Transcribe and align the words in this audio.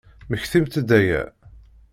Mmektimt-d 0.27 0.89
aya! 0.99 1.21